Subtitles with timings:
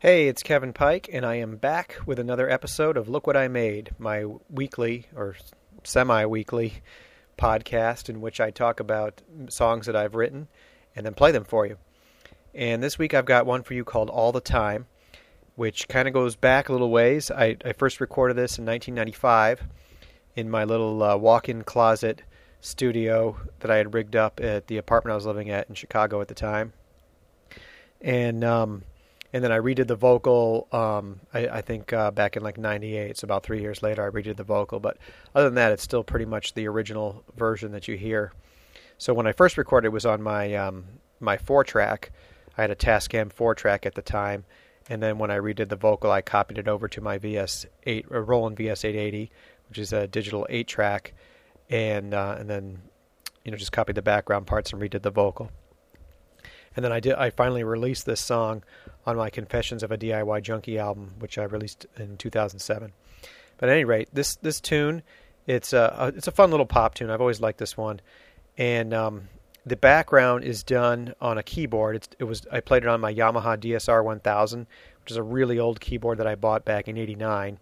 [0.00, 3.46] Hey, it's Kevin Pike, and I am back with another episode of Look What I
[3.46, 5.36] Made, my weekly or
[5.84, 6.82] semi weekly
[7.38, 10.48] podcast in which I talk about songs that I've written
[10.96, 11.76] and then play them for you.
[12.52, 14.88] And this week I've got one for you called All the Time,
[15.56, 17.30] which kind of goes back a little ways.
[17.30, 19.66] I, I first recorded this in 1995
[20.36, 22.22] in my little uh, walk in closet
[22.60, 26.20] studio that I had rigged up at the apartment I was living at in Chicago
[26.20, 26.72] at the time.
[28.00, 28.84] And um,
[29.32, 30.66] and then I redid the vocal.
[30.72, 34.10] Um, I, I, think uh, back in like '98, so about three years later, I
[34.10, 34.80] redid the vocal.
[34.80, 34.96] But
[35.34, 38.32] other than that, it's still pretty much the original version that you hear.
[38.98, 40.84] So when I first recorded, it was on my um,
[41.20, 42.12] my four track.
[42.58, 44.44] I had a Tascam four track at the time,
[44.90, 48.20] and then when I redid the vocal, I copied it over to my VS8, a
[48.20, 49.30] Roland VS880,
[49.68, 51.14] which is a digital eight track,
[51.70, 52.82] and uh, and then
[53.44, 55.52] you know just copied the background parts and redid the vocal.
[56.74, 57.14] And then I did.
[57.14, 58.64] I finally released this song
[59.06, 62.92] on my Confessions of a DIY Junkie album, which I released in 2007.
[63.58, 65.02] But at any rate, this this tune,
[65.46, 67.10] it's a it's a fun little pop tune.
[67.10, 68.00] I've always liked this one,
[68.58, 69.28] and um,
[69.66, 71.96] the background is done on a keyboard.
[71.96, 74.66] It's, it was I played it on my Yamaha DSR 1000,
[75.02, 77.58] which is a really old keyboard that I bought back in '89,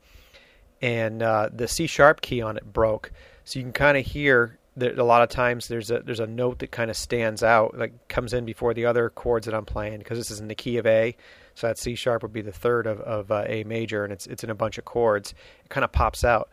[0.80, 3.12] and uh, the C sharp key on it broke,
[3.44, 6.26] so you can kind of hear that a lot of times there's a there's a
[6.26, 9.64] note that kind of stands out, like comes in before the other chords that I'm
[9.64, 11.16] playing because this is in the key of A.
[11.54, 14.26] So that C sharp would be the third of, of uh, A major, and it's
[14.28, 15.34] it's in a bunch of chords.
[15.64, 16.48] It kind of pops out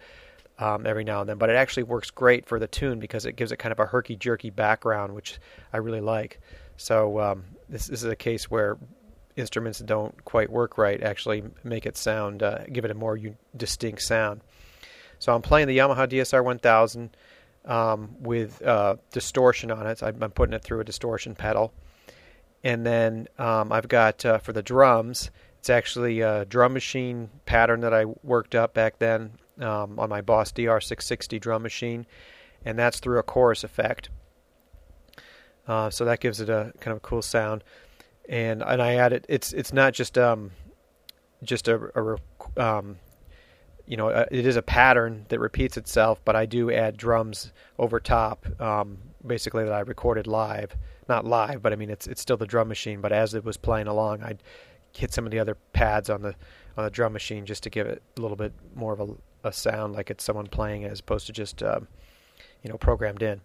[0.58, 3.36] um, every now and then, but it actually works great for the tune because it
[3.36, 5.40] gives it kind of a herky jerky background, which
[5.74, 6.40] I really like.
[6.78, 8.78] So um, this, this is a case where
[9.36, 13.18] instruments that don't quite work right actually make it sound, uh, give it a more
[13.18, 14.42] u- distinct sound.
[15.20, 17.16] So I'm playing the Yamaha DSR 1000
[17.66, 20.00] um, with uh, distortion on it.
[20.00, 21.74] So I'm putting it through a distortion pedal.
[22.64, 27.82] And then um, I've got uh, for the drums, it's actually a drum machine pattern
[27.82, 32.06] that I worked up back then um, on my Boss DR660 drum machine,
[32.64, 34.10] and that's through a chorus effect.
[35.68, 37.64] Uh, so that gives it a kind of a cool sound.
[38.28, 40.52] And and I added it's it's not just um
[41.44, 42.98] just a, a um,
[43.86, 47.52] you know, uh, it is a pattern that repeats itself, but I do add drums
[47.78, 50.76] over top, um, basically that I recorded live.
[51.08, 53.02] Not live, but I mean it's it's still the drum machine.
[53.02, 54.42] But as it was playing along, I'd
[54.92, 56.36] hit some of the other pads on the
[56.78, 59.08] on the drum machine just to give it a little bit more of a,
[59.46, 61.88] a sound like it's someone playing as opposed to just um,
[62.64, 63.42] you know programmed in.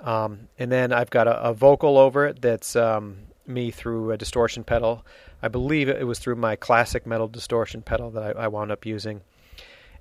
[0.00, 4.16] Um, and then I've got a, a vocal over it that's um, me through a
[4.16, 5.04] distortion pedal.
[5.42, 8.84] I believe it was through my classic metal distortion pedal that I, I wound up
[8.84, 9.22] using.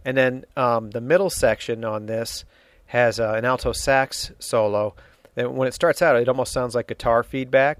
[0.04, 2.46] And then um, the middle section on this
[2.88, 4.96] has uh, an alto sax solo.
[5.36, 7.80] And when it starts out, it almost sounds like guitar feedback.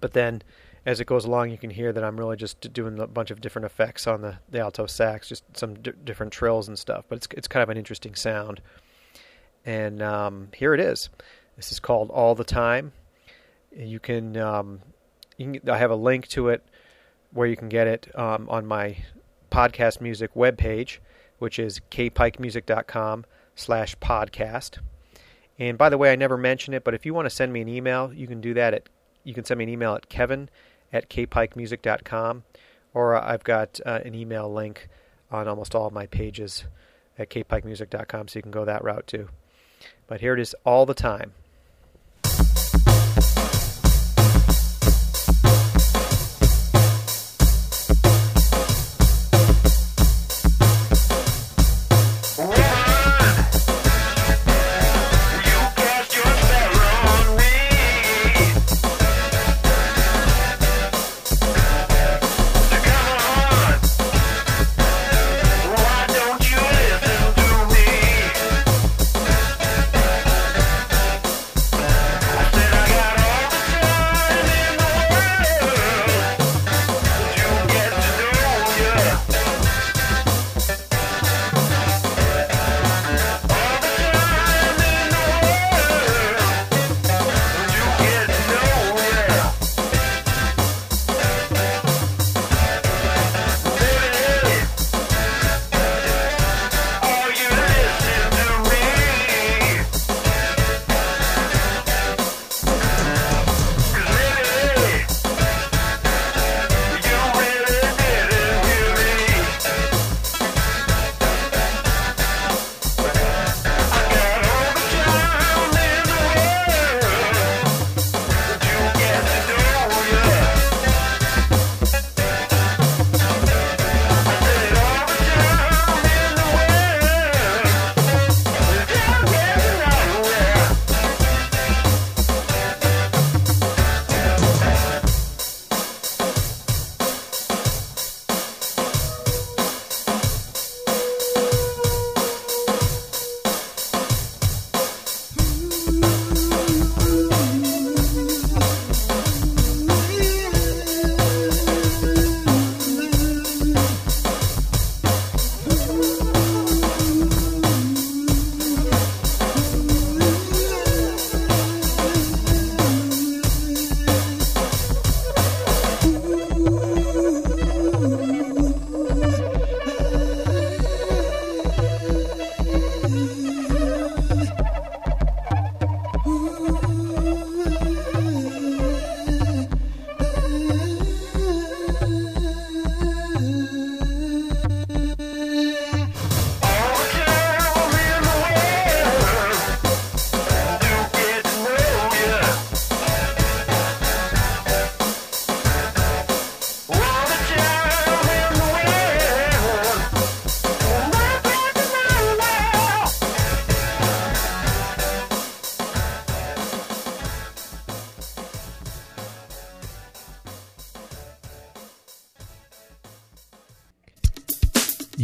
[0.00, 0.42] But then
[0.86, 3.42] as it goes along, you can hear that I'm really just doing a bunch of
[3.42, 7.04] different effects on the, the alto sax, just some d- different trills and stuff.
[7.08, 8.62] But it's, it's kind of an interesting sound.
[9.66, 11.10] And um, here it is.
[11.56, 12.92] This is called All the Time.
[13.76, 14.80] You can, um,
[15.36, 16.64] you can, I have a link to it
[17.32, 18.96] where you can get it um, on my
[19.50, 20.98] podcast music webpage
[21.38, 23.24] which is kpikemusic.com
[23.54, 24.78] slash podcast.
[25.58, 27.60] And by the way, I never mention it, but if you want to send me
[27.60, 28.88] an email, you can do that at
[29.24, 30.48] you can send me an email at kevin
[30.96, 32.44] at kpikemusic.com,
[32.94, 34.88] or I've got uh, an email link
[35.30, 36.64] on almost all of my pages
[37.18, 39.28] at kpikemusic.com, so you can go that route too.
[40.06, 41.32] But here it is all the time.